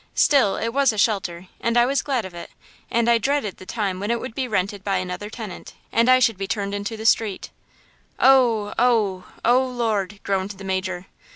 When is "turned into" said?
6.47-6.97